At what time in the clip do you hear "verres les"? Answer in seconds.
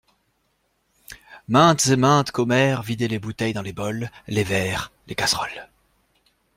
4.43-5.13